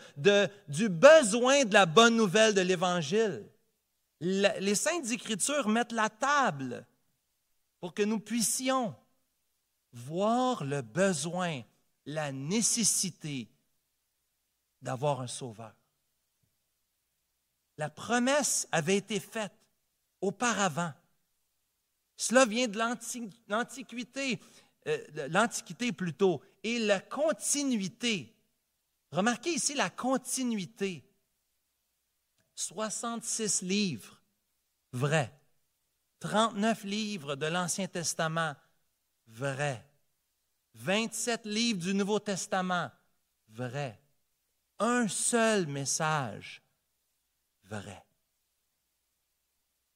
[0.68, 3.46] du besoin de la bonne nouvelle de l'Évangile.
[4.20, 6.86] Les saintes écritures mettent la table
[7.80, 8.96] pour que nous puissions
[9.92, 11.60] voir le besoin,
[12.06, 13.48] la nécessité
[14.80, 15.74] d'avoir un sauveur.
[17.76, 19.52] La promesse avait été faite
[20.20, 20.92] auparavant.
[22.16, 22.78] Cela vient de
[23.48, 24.40] l'Antiquité,
[24.86, 28.34] euh, l'Antiquité plutôt, et la continuité.
[29.10, 31.04] Remarquez ici la continuité.
[32.54, 34.20] 66 livres,
[34.92, 35.32] vrai.
[36.20, 38.54] 39 livres de l'Ancien Testament,
[39.26, 39.84] vrai.
[40.74, 42.90] 27 livres du Nouveau Testament,
[43.48, 44.00] vrai
[44.78, 46.62] un seul message
[47.64, 48.04] vrai.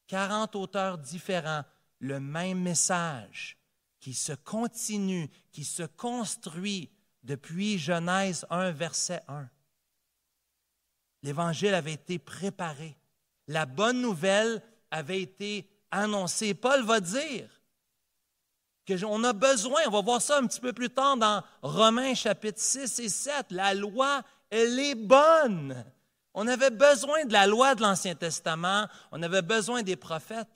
[0.07, 1.65] 40 auteurs différents,
[2.01, 3.59] le même message
[4.01, 6.91] qui se continue, qui se construit
[7.23, 9.49] depuis Genèse 1, verset 1.
[11.23, 12.97] L'Évangile avait été préparé.
[13.49, 16.55] La bonne nouvelle avait été annoncée.
[16.55, 17.49] Paul va dire
[18.87, 22.61] qu'on a besoin, on va voir ça un petit peu plus tard dans Romains chapitre
[22.61, 25.85] 6 et 7, la loi elle est bonne.
[26.33, 30.49] On avait besoin de la loi de l'Ancien Testament, on avait besoin des prophètes.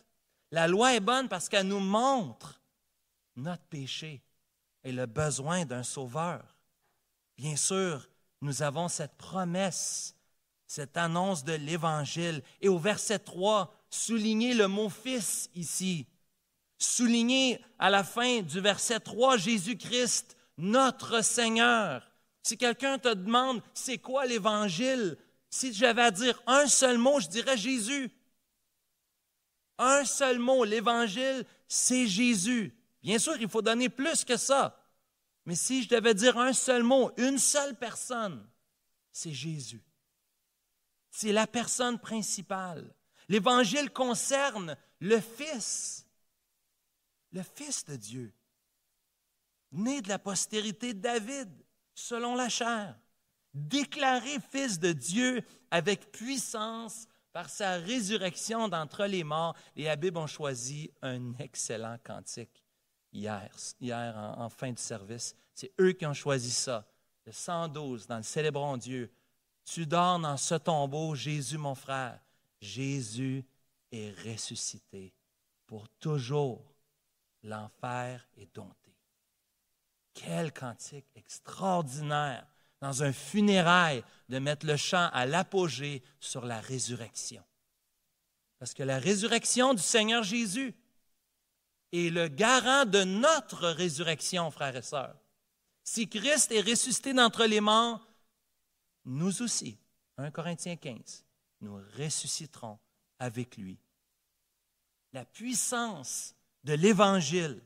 [0.53, 2.61] La loi est bonne parce qu'elle nous montre
[3.37, 4.23] notre péché
[4.85, 6.45] et le besoin d'un sauveur.
[7.39, 8.07] Bien sûr,
[8.43, 10.15] nous avons cette promesse,
[10.67, 12.43] cette annonce de l'Évangile.
[12.61, 16.07] Et au verset 3, souligner le mot Fils ici.
[16.77, 22.07] Souligner à la fin du verset 3 Jésus-Christ, notre Seigneur.
[22.43, 25.17] Si quelqu'un te demande c'est quoi l'Évangile,
[25.49, 28.13] si j'avais à dire un seul mot, je dirais Jésus.
[29.79, 32.75] Un seul mot, l'Évangile, c'est Jésus.
[33.03, 34.79] Bien sûr, il faut donner plus que ça.
[35.45, 38.47] Mais si je devais dire un seul mot, une seule personne,
[39.11, 39.83] c'est Jésus.
[41.11, 42.95] C'est la personne principale.
[43.29, 46.07] L'Évangile concerne le Fils,
[47.33, 48.33] le Fils de Dieu,
[49.73, 51.51] né de la postérité de David,
[51.95, 52.97] selon la chair,
[53.53, 59.55] déclaré Fils de Dieu avec puissance par sa résurrection d'entre les morts.
[59.75, 62.63] Les Habib ont choisi un excellent cantique
[63.13, 63.51] hier,
[64.39, 65.35] en, fin de service.
[65.55, 66.87] C'est eux qui ont choisi ça.
[67.25, 69.13] Le 112 dans le Célébrons Dieu.
[69.65, 72.21] Tu dors dans ce tombeau, Jésus mon frère.
[72.61, 73.45] Jésus
[73.91, 75.13] est ressuscité
[75.67, 76.75] pour toujours.
[77.45, 78.95] L'enfer est dompté.
[80.15, 82.47] Quel cantique extraordinaire
[82.83, 87.43] dans un funérail de mettre le chant à l'apogée sur la résurrection.
[88.59, 90.75] Parce que la résurrection du Seigneur Jésus
[91.93, 95.17] est le garant de notre résurrection, frères et sœurs.
[95.85, 98.05] Si Christ est ressuscité d'entre les morts,
[99.05, 99.79] nous aussi,
[100.17, 101.25] 1 Corinthiens 15,
[101.61, 102.81] nous ressusciterons
[103.21, 103.79] avec lui.
[105.13, 107.63] La puissance de l'Évangile,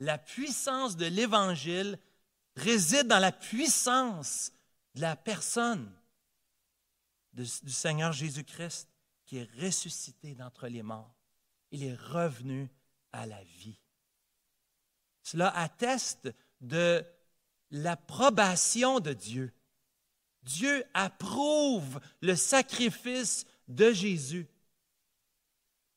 [0.00, 2.00] la puissance de l'Évangile
[2.60, 4.52] réside dans la puissance
[4.94, 5.90] de la personne
[7.32, 8.88] du Seigneur Jésus-Christ
[9.24, 11.14] qui est ressuscité d'entre les morts.
[11.70, 12.68] Il est revenu
[13.12, 13.78] à la vie.
[15.22, 16.28] Cela atteste
[16.60, 17.04] de
[17.70, 19.52] l'approbation de Dieu.
[20.42, 24.48] Dieu approuve le sacrifice de Jésus.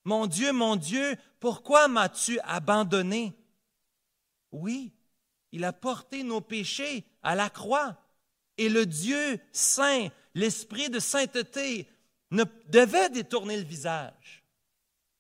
[0.03, 3.34] Mon Dieu, mon Dieu, pourquoi m'as-tu abandonné?
[4.51, 4.93] Oui,
[5.54, 7.95] il a porté nos péchés à la croix.
[8.58, 11.88] Et le Dieu saint, l'esprit de sainteté,
[12.32, 14.43] ne devait détourner le visage.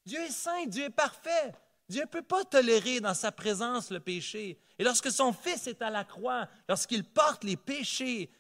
[0.05, 1.53] Dieu est saint, Dieu est parfait.
[1.87, 4.59] Dieu ne peut pas tolérer dans sa présence le péché.
[4.79, 8.31] Et lorsque son Fils est à la croix, lorsqu'il porte les péchés,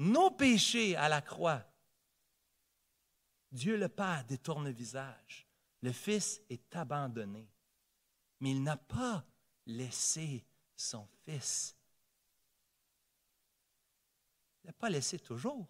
[0.00, 1.64] nos péchés à la croix,
[3.52, 5.46] Dieu le Père détourne le visage.
[5.82, 7.48] Le Fils est abandonné.
[8.40, 9.24] Mais il n'a pas
[9.66, 10.44] laissé
[10.78, 11.74] son Fils.
[14.62, 15.66] Il n'a pas laissé toujours.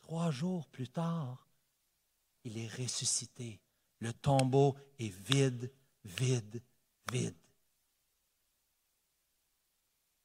[0.00, 1.46] Trois jours plus tard,
[2.44, 3.60] il est ressuscité.
[3.98, 5.72] Le tombeau est vide,
[6.04, 6.62] vide,
[7.10, 7.36] vide.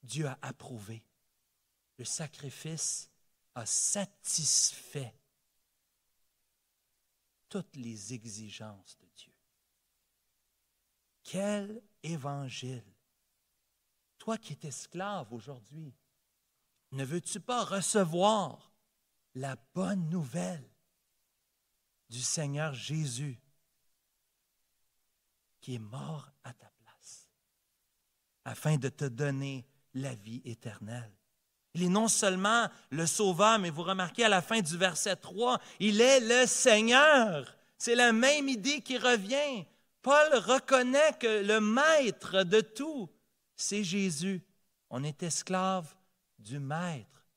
[0.03, 1.03] Dieu a approuvé.
[1.97, 3.09] Le sacrifice
[3.55, 5.15] a satisfait
[7.49, 9.33] toutes les exigences de Dieu.
[11.23, 12.83] Quel évangile!
[14.21, 15.95] Toi qui es esclave aujourd'hui,
[16.91, 18.71] ne veux-tu pas recevoir
[19.33, 20.69] la bonne nouvelle
[22.07, 23.41] du Seigneur Jésus
[25.59, 27.27] qui est mort à ta place,
[28.45, 29.65] afin de te donner
[29.95, 31.17] la vie éternelle?
[31.73, 35.59] Il est non seulement le Sauveur, mais vous remarquez à la fin du verset 3,
[35.79, 37.57] il est le Seigneur.
[37.75, 39.65] C'est la même idée qui revient.
[40.03, 43.09] Paul reconnaît que le maître de tout,
[43.61, 44.43] c'est Jésus.
[44.89, 45.95] On est esclave
[46.39, 47.27] du maître,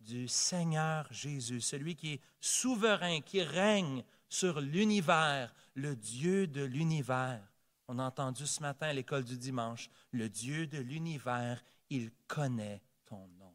[0.00, 7.46] du Seigneur Jésus, celui qui est souverain, qui règne sur l'univers, le Dieu de l'univers.
[7.88, 12.80] On a entendu ce matin à l'école du dimanche, le Dieu de l'univers, il connaît
[13.04, 13.54] ton nom.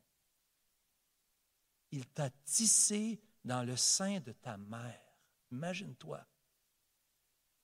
[1.91, 5.01] Il t'a tissé dans le sein de ta mère.
[5.51, 6.23] Imagine-toi.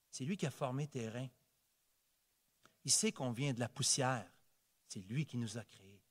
[0.09, 1.29] C'est lui qui a formé tes reins.
[2.85, 4.32] Il sait qu'on vient de la poussière.
[4.93, 6.03] C'est lui qui nous a créés.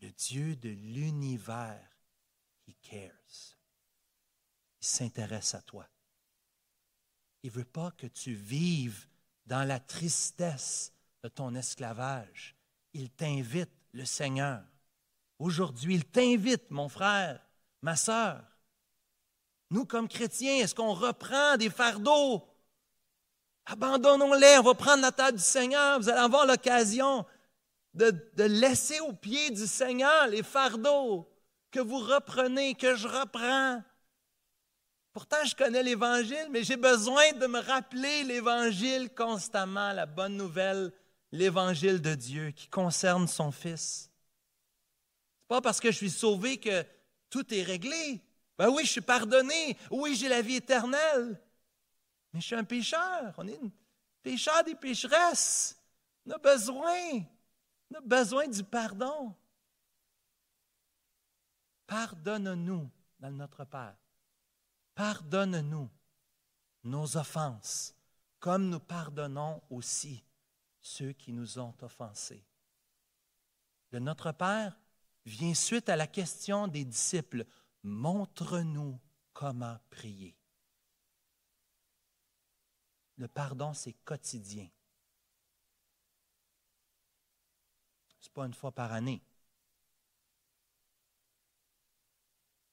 [0.00, 1.86] Le Dieu de l'univers,
[2.66, 3.58] he cares.
[4.80, 5.86] Il s'intéresse à toi.
[7.42, 9.06] Il ne veut pas que tu vives
[9.44, 12.56] dans la tristesse de ton esclavage.
[12.94, 14.64] Il t'invite, le Seigneur.
[15.38, 17.46] Aujourd'hui, il t'invite, mon frère,
[17.82, 18.42] ma sœur.
[19.68, 22.48] Nous, comme chrétiens, est-ce qu'on reprend des fardeaux?
[23.66, 26.00] Abandonnons-les, on va prendre la table du Seigneur.
[26.00, 27.26] Vous allez avoir l'occasion
[27.98, 31.28] de, laisser aux pieds du Seigneur les fardeaux
[31.70, 33.82] que vous reprenez, que je reprends
[35.12, 40.92] Pourtant, je connais l'Évangile, mais j'ai besoin de me rappeler l'Évangile constamment, la bonne nouvelle,
[41.32, 44.02] l'Évangile de Dieu qui concerne son Fils.
[44.02, 46.84] Ce n'est pas parce que je suis sauvé que
[47.30, 48.22] tout est réglé.
[48.56, 49.76] Ben oui, je suis pardonné.
[49.90, 51.40] Oui, j'ai la vie éternelle.
[52.32, 53.34] Mais je suis un pécheur.
[53.38, 53.72] On est une
[54.22, 55.76] pécheur des pécheresses.
[56.26, 57.24] On a besoin.
[57.90, 59.34] On a besoin du pardon.
[61.86, 63.96] Pardonne-nous notre Père.
[64.94, 65.90] Pardonne-nous
[66.84, 67.94] nos offenses,
[68.38, 70.24] comme nous pardonnons aussi
[70.80, 72.44] ceux qui nous ont offensés.
[73.90, 74.78] Le Notre Père
[75.24, 77.44] vient suite à la question des disciples,
[77.82, 78.98] montre-nous
[79.32, 80.36] comment prier.
[83.16, 84.68] Le pardon, c'est quotidien.
[88.06, 89.22] Ce n'est pas une fois par année.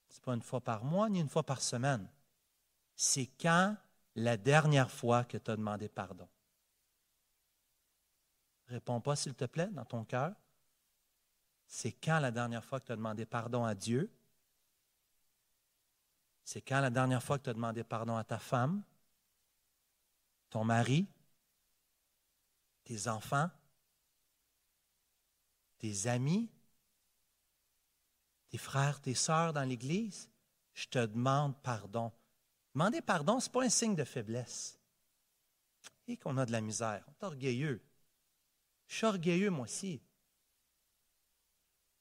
[0.10, 2.10] Ce n'est pas une fois par mois ni une fois par semaine.
[2.96, 3.76] C'est quand
[4.16, 6.28] la dernière fois que tu as demandé pardon.
[8.68, 10.34] Réponds pas, s'il te plaît, dans ton cœur.
[11.68, 14.12] C'est quand la dernière fois que tu as demandé pardon à Dieu?
[16.44, 18.84] C'est quand la dernière fois que tu as demandé pardon à ta femme,
[20.50, 21.08] ton mari,
[22.84, 23.50] tes enfants,
[25.86, 26.50] tes amis,
[28.50, 30.30] tes frères, tes sœurs dans l'Église?
[30.74, 32.12] Je te demande pardon.
[32.74, 34.80] Demander pardon, ce n'est pas un signe de faiblesse.
[36.08, 37.06] Et qu'on a de la misère.
[37.08, 37.82] On est orgueilleux.
[38.88, 40.02] Je suis orgueilleux, moi aussi.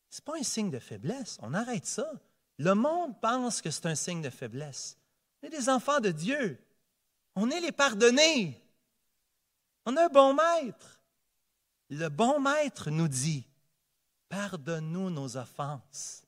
[0.08, 1.38] Ce n'est pas un signe de faiblesse.
[1.42, 2.10] On arrête ça.
[2.58, 4.96] Le monde pense que c'est un signe de faiblesse.
[5.42, 6.58] On est des enfants de Dieu.
[7.34, 8.62] On est les pardonnés.
[9.84, 11.00] On a un bon maître.
[11.90, 13.46] Le bon maître nous dit,
[14.34, 16.24] pardonne-nous nos offenses.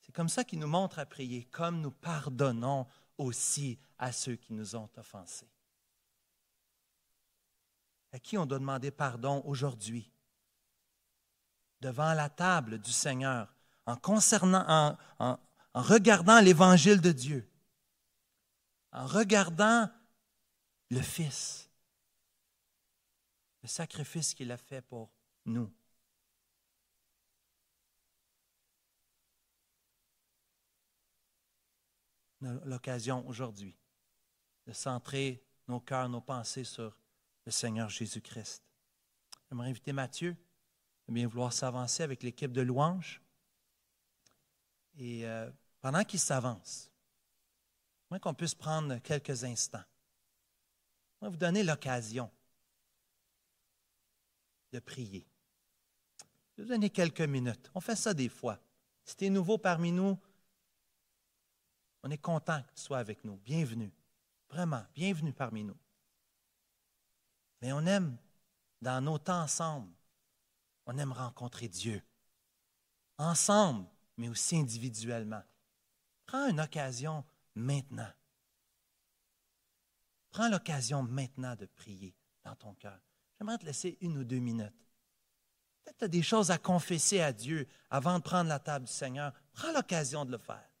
[0.00, 2.86] C'est comme ça qu'il nous montre à prier, comme nous pardonnons
[3.18, 5.52] aussi à ceux qui nous ont offensés
[8.12, 10.10] à qui on doit demander pardon aujourd'hui?
[11.80, 13.52] Devant la table du Seigneur,
[13.86, 15.38] en, concernant, en,
[15.74, 17.50] regardant l'évangile de Dieu,
[18.92, 19.90] en regardant
[20.90, 21.68] le Fils,
[23.62, 25.10] le sacrifice qu'il a fait pour
[25.46, 25.72] nous.
[32.64, 33.76] L'occasion aujourd'hui
[34.66, 36.96] de centrer nos cœurs, nos pensées sur
[37.44, 38.62] le Seigneur Jésus-Christ.
[39.48, 40.36] J'aimerais inviter Mathieu
[41.08, 43.20] à bien vouloir s'avancer avec l'équipe de louanges.
[44.96, 46.90] Et euh, pendant qu'il s'avance,
[48.10, 49.84] moi qu'on puisse prendre quelques instants.
[51.20, 52.30] Je vous donner l'occasion
[54.72, 55.24] de prier.
[56.52, 57.70] Je vais vous donner quelques minutes.
[57.74, 58.58] On fait ça des fois.
[59.04, 60.18] Si tu es nouveau parmi nous,
[62.02, 63.36] on est content que tu sois avec nous.
[63.36, 63.92] Bienvenue.
[64.48, 65.76] Vraiment, bienvenue parmi nous.
[67.60, 68.16] Mais on aime,
[68.80, 69.92] dans nos temps ensemble,
[70.86, 72.02] on aime rencontrer Dieu.
[73.18, 73.86] Ensemble,
[74.16, 75.42] mais aussi individuellement.
[76.26, 77.24] Prends une occasion
[77.54, 78.10] maintenant.
[80.30, 82.98] Prends l'occasion maintenant de prier dans ton cœur.
[83.38, 84.74] J'aimerais te laisser une ou deux minutes.
[85.84, 88.86] Peut-être que tu as des choses à confesser à Dieu avant de prendre la table
[88.86, 89.32] du Seigneur.
[89.52, 90.71] Prends l'occasion de le faire.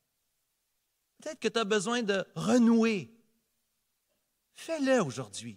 [1.22, 3.14] Peut-être que tu as besoin de renouer.
[4.54, 5.56] Fais-le aujourd'hui.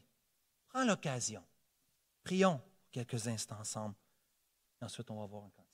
[0.70, 1.44] Prends l'occasion.
[2.24, 2.62] Prions
[2.92, 3.96] quelques instants ensemble.
[4.82, 5.65] Ensuite, on va voir encore.